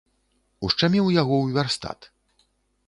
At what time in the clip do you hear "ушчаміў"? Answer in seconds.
0.67-1.05